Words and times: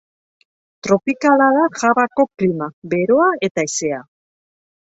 Tropikala 0.87 1.49
da 1.57 1.67
Javako 1.83 2.25
klima, 2.31 2.71
beroa 2.95 3.31
eta 3.49 3.67
hezea. 3.71 4.05